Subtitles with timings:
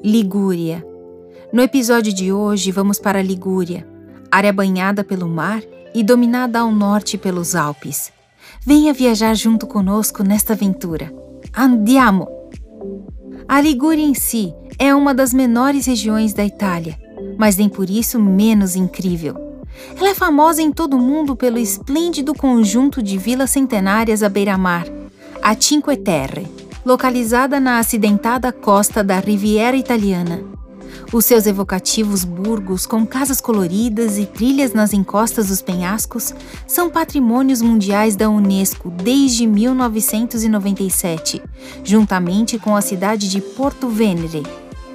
[0.00, 0.86] Ligúria.
[1.52, 3.84] No episódio de hoje, vamos para Ligúria,
[4.30, 5.60] área banhada pelo mar
[5.92, 8.12] e dominada ao norte pelos Alpes.
[8.64, 11.12] Venha viajar junto conosco nesta aventura.
[11.52, 12.28] Andiamo!
[13.48, 16.96] A Ligúria em si é uma das menores regiões da Itália,
[17.36, 19.34] mas nem por isso menos incrível.
[19.98, 24.86] Ela é famosa em todo o mundo pelo esplêndido conjunto de vilas centenárias à beira-mar,
[25.42, 30.42] a Cinque Terre localizada na acidentada costa da Riviera Italiana.
[31.12, 36.32] Os seus evocativos burgos, com casas coloridas e trilhas nas encostas dos penhascos,
[36.66, 41.42] são patrimônios mundiais da Unesco desde 1997,
[41.84, 44.42] juntamente com a cidade de Porto Venere.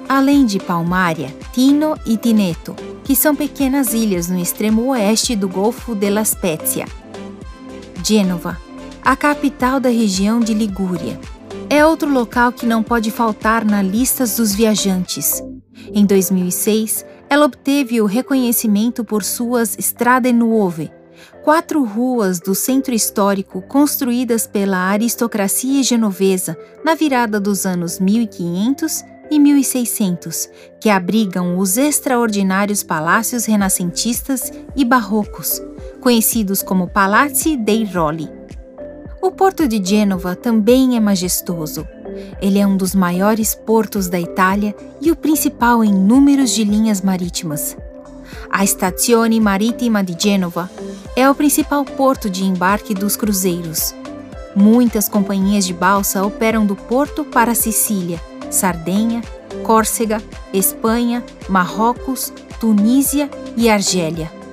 [0.08, 2.74] Além de Palmaria, Tino e Tineto,
[3.04, 6.86] que são pequenas ilhas no extremo oeste do Golfo della Spezia.
[8.02, 8.58] Gênova,
[9.00, 11.20] a capital da região de Ligúria,
[11.70, 15.42] é outro local que não pode faltar na lista dos viajantes.
[15.92, 20.90] Em 2006, ela obteve o reconhecimento por suas Strade Nuove,
[21.42, 29.38] quatro ruas do centro histórico construídas pela aristocracia genovesa na virada dos anos 1500 e
[29.38, 30.48] 1600,
[30.80, 35.62] que abrigam os extraordinários palácios renascentistas e barrocos,
[36.00, 38.43] conhecidos como Palazzi dei Rolli.
[39.24, 41.88] O porto de Gênova também é majestoso.
[42.42, 47.00] Ele é um dos maiores portos da Itália e o principal em números de linhas
[47.00, 47.74] marítimas.
[48.50, 50.70] A Stazione Marittima de Gênova
[51.16, 53.94] é o principal porto de embarque dos cruzeiros.
[54.54, 59.22] Muitas companhias de balsa operam do porto para Sicília, Sardenha,
[59.62, 60.22] Córcega,
[60.52, 64.43] Espanha, Marrocos, Tunísia e Argélia.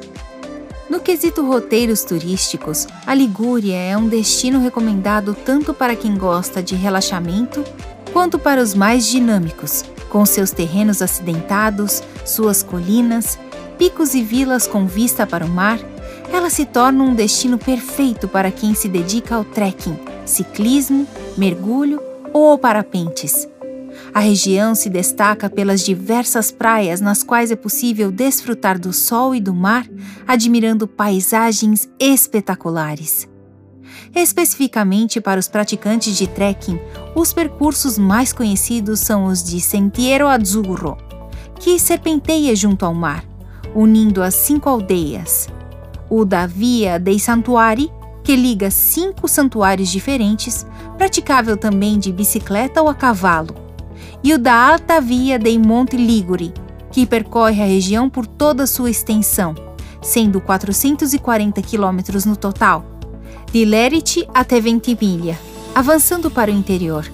[0.92, 6.76] No quesito roteiros turísticos, a Ligúria é um destino recomendado tanto para quem gosta de
[6.76, 7.64] relaxamento
[8.12, 13.40] quanto para os mais dinâmicos, com seus terrenos acidentados, suas colinas,
[13.78, 15.80] picos e vilas com vista para o mar.
[16.30, 21.08] Ela se torna um destino perfeito para quem se dedica ao trekking, ciclismo,
[21.38, 22.02] mergulho
[22.34, 23.48] ou parapentes.
[24.14, 29.40] A região se destaca pelas diversas praias nas quais é possível desfrutar do sol e
[29.40, 29.88] do mar,
[30.28, 33.30] admirando paisagens espetaculares.
[34.14, 36.80] Especificamente para os praticantes de trekking,
[37.16, 40.98] os percursos mais conhecidos são os de Sentiero Azzurro,
[41.60, 43.24] que serpenteia junto ao mar,
[43.74, 45.48] unindo as cinco aldeias,
[46.10, 47.90] o da Via dei Santuari,
[48.24, 50.66] que liga cinco santuários diferentes,
[50.98, 53.56] praticável também de bicicleta ou a cavalo,
[54.24, 56.54] e o da Alta Via dei Monte Liguri,
[56.92, 59.56] que percorre a região por toda a sua extensão,
[60.02, 62.86] sendo 440 quilômetros no total,
[63.52, 65.38] de Leriti até Ventimiglia,
[65.74, 67.10] avançando para o interior.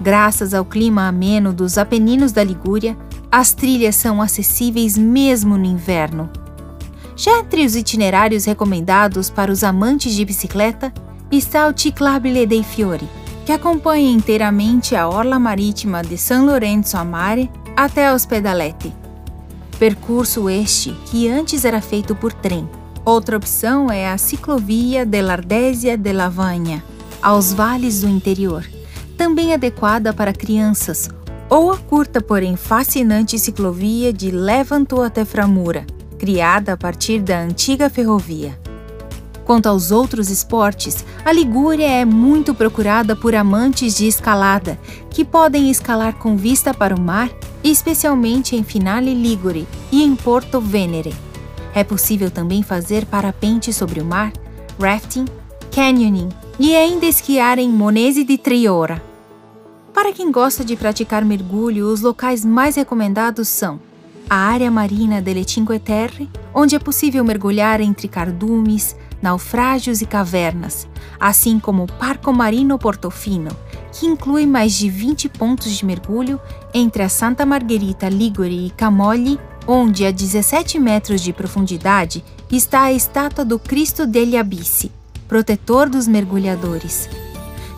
[0.00, 2.96] Graças ao clima ameno dos Apeninos da Ligúria,
[3.30, 6.30] as trilhas são acessíveis mesmo no inverno.
[7.16, 10.92] Já entre os itinerários recomendados para os amantes de bicicleta
[11.30, 13.08] está o Ciclabile dei Fiori,
[13.46, 18.92] que acompanha inteiramente a orla marítima de San Lorenzo a Mare até Ospedaletti.
[19.78, 22.68] Percurso este que antes era feito por trem.
[23.04, 26.82] Outra opção é a ciclovia dell'Ardesia de Lavagna,
[27.22, 28.68] aos vales do interior,
[29.16, 31.08] também adequada para crianças,
[31.48, 35.86] ou a curta, porém fascinante ciclovia de Levanto até Framura,
[36.18, 38.58] criada a partir da antiga ferrovia.
[39.46, 44.76] Quanto aos outros esportes, a Ligúria é muito procurada por amantes de escalada,
[45.08, 47.30] que podem escalar com vista para o mar,
[47.62, 51.14] especialmente em Finale Ligure e em Porto Venere.
[51.72, 54.32] É possível também fazer parapente sobre o mar,
[54.80, 55.26] rafting,
[55.70, 56.28] canyoning
[56.58, 59.00] e ainda esquiar em Monese di Triora.
[59.94, 63.78] Para quem gosta de praticar mergulho, os locais mais recomendados são
[64.28, 70.88] a área marina delle Cinque Terre, onde é possível mergulhar entre cardumes, naufrágios e cavernas,
[71.18, 73.50] assim como o Parco Marino Portofino,
[73.92, 76.40] que inclui mais de 20 pontos de mergulho
[76.74, 82.92] entre a Santa Margherita Ligure e Camogli, onde a 17 metros de profundidade está a
[82.92, 84.92] estátua do Cristo degli Abissi,
[85.26, 87.08] protetor dos mergulhadores.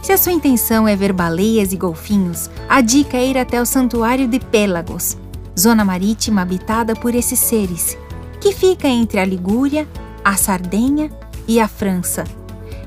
[0.02, 3.66] Se a sua intenção é ver baleias e golfinhos, a dica é ir até o
[3.66, 5.16] Santuário de Pélagos,
[5.58, 7.98] zona marítima habitada por esses seres,
[8.40, 9.88] que fica entre a Ligúria,
[10.24, 11.10] a Sardenha
[11.48, 12.24] e a França.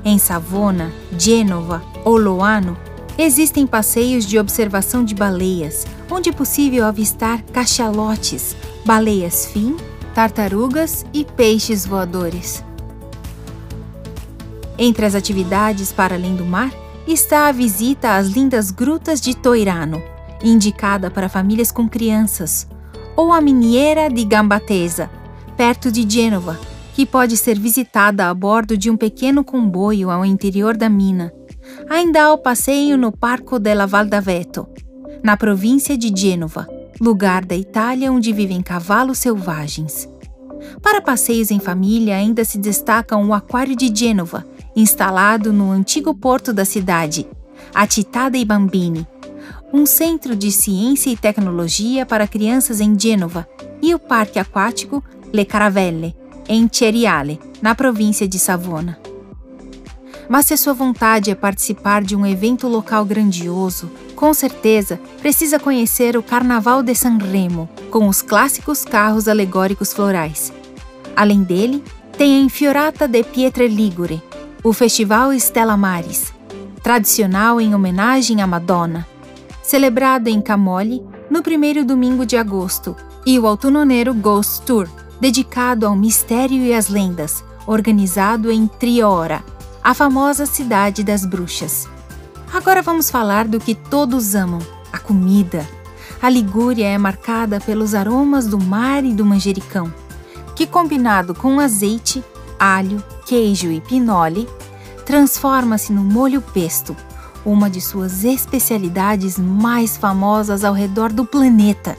[0.04, 2.76] Em Savona, Gênova ou Loano,
[3.18, 9.76] existem passeios de observação de baleias, onde é possível avistar cachalotes, baleias fim,
[10.14, 12.64] tartarugas e peixes voadores.
[14.78, 16.72] Entre as atividades para além do mar
[17.06, 20.11] está a visita às lindas grutas de Toirano
[20.42, 22.66] indicada para famílias com crianças,
[23.16, 25.10] ou a Miniera di Gambatesa,
[25.56, 26.58] perto de Gênova,
[26.94, 31.32] que pode ser visitada a bordo de um pequeno comboio ao interior da mina.
[31.88, 34.66] Ainda há o passeio no Parco della Val d'Aveto,
[35.22, 36.66] na província de Gênova,
[37.00, 40.08] lugar da Itália onde vivem cavalos selvagens.
[40.80, 46.52] Para passeios em família, ainda se destacam o Aquário de Gênova, instalado no antigo porto
[46.52, 47.26] da cidade,
[47.74, 49.06] a Città dei Bambini,
[49.72, 53.48] um centro de ciência e tecnologia para crianças em Gênova,
[53.80, 55.02] e o Parque Aquático
[55.32, 56.14] Le Caravelle,
[56.48, 58.98] em Ceriale, na província de Savona.
[60.28, 65.58] Mas se a sua vontade é participar de um evento local grandioso, com certeza precisa
[65.58, 70.52] conhecer o Carnaval de Sanremo, com os clássicos carros alegóricos florais.
[71.16, 71.82] Além dele,
[72.16, 74.22] tem a Infiorata de Pietre Ligure,
[74.62, 76.32] o Festival Stella Maris,
[76.82, 79.06] tradicional em homenagem à Madonna,
[79.62, 84.88] celebrado em Camoli no primeiro domingo de agosto, e o Autononeiro Ghost Tour,
[85.20, 89.44] dedicado ao mistério e às lendas, organizado em Triora,
[89.82, 91.88] a famosa cidade das bruxas.
[92.52, 94.58] Agora vamos falar do que todos amam:
[94.92, 95.66] a comida.
[96.20, 99.92] A Ligúria é marcada pelos aromas do mar e do manjericão,
[100.54, 102.22] que combinado com azeite,
[102.58, 104.48] alho, queijo e pinole,
[105.04, 106.96] transforma-se no molho pesto,
[107.44, 111.96] uma de suas especialidades mais famosas ao redor do planeta.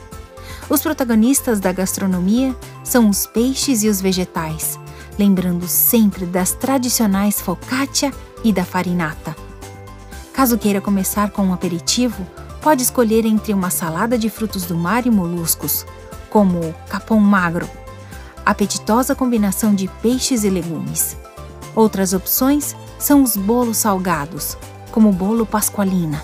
[0.68, 4.78] Os protagonistas da gastronomia são os peixes e os vegetais,
[5.18, 8.12] lembrando sempre das tradicionais focaccia
[8.42, 9.36] e da farinata.
[10.32, 12.26] Caso queira começar com um aperitivo,
[12.60, 15.86] pode escolher entre uma salada de frutos do mar e moluscos,
[16.30, 17.68] como o capão magro,
[18.44, 21.16] apetitosa combinação de peixes e legumes.
[21.74, 24.56] Outras opções são os bolos salgados,
[24.94, 26.22] como o bolo pasqualina,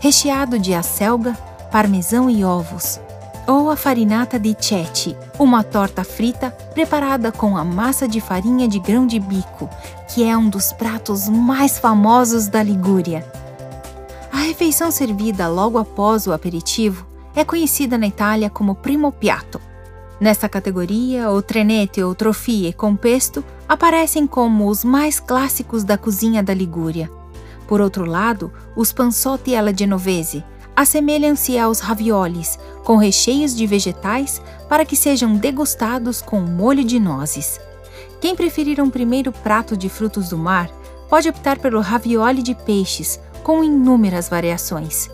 [0.00, 1.34] recheado de acelga,
[1.70, 2.98] parmesão e ovos,
[3.46, 8.78] ou a farinata di ceci, uma torta frita preparada com a massa de farinha de
[8.78, 9.68] grão de bico,
[10.08, 13.22] que é um dos pratos mais famosos da Ligúria.
[14.32, 19.60] A refeição servida logo após o aperitivo é conhecida na Itália como primo piatto.
[20.18, 26.42] Nessa categoria, o trenete ou trofie com pesto aparecem como os mais clássicos da cozinha
[26.42, 27.10] da Ligúria.
[27.66, 30.44] Por outro lado, os panzotti alla genovese
[30.76, 37.58] assemelham-se aos raviolis, com recheios de vegetais para que sejam degustados com molho de nozes.
[38.20, 40.70] Quem preferir um primeiro prato de frutos do mar
[41.08, 45.08] pode optar pelo ravioli de peixes, com inúmeras variações.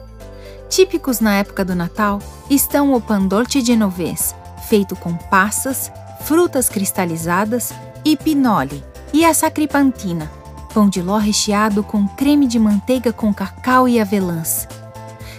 [0.69, 2.19] Típicos na época do Natal
[2.51, 4.35] estão o pandolce genovese,
[4.69, 7.73] feito com passas, frutas cristalizadas
[8.05, 8.83] e pinole,
[9.13, 10.31] e a sacripantina,
[10.73, 14.67] pão de ló recheado com creme de manteiga com cacau e avelãs.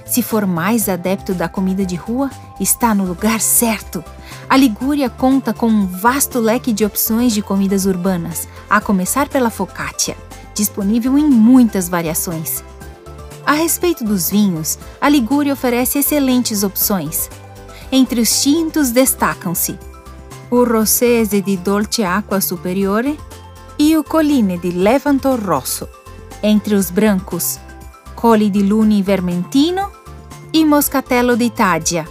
[0.06, 4.04] Se for mais adepto da comida de rua, está no lugar certo.
[4.48, 9.50] A Ligúria conta com um vasto leque de opções de comidas urbanas, a começar pela
[9.50, 10.16] focaccia,
[10.54, 12.64] disponível em muitas variações.
[13.46, 17.30] A respeito dos vinhos, a Ligúria oferece excelentes opções.
[17.92, 19.78] Entre os tintos destacam-se
[20.50, 23.18] o Rossese di Dolce Acqua Superiore
[23.94, 25.88] e o Colline di Levanto Rosso.
[26.42, 27.60] Entre os brancos,
[28.16, 29.92] Colli di Luni Vermentino
[30.52, 32.08] e Moscatello d'Italia.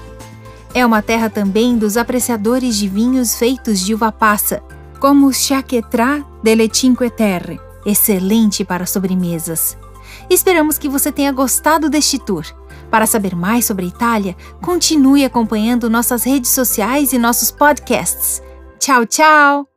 [0.73, 4.63] É uma terra também dos apreciadores de vinhos feitos de uva passa,
[5.01, 9.77] como o Chaquetrà delle Cinque Terre, excelente para sobremesas.
[10.31, 12.45] Esperamos que você tenha gostado deste tour.
[12.91, 18.41] Para saber mais sobre Itália, continue acompanhando nossas redes sociais e nossos podcasts.
[18.79, 19.72] Tchau, tchau!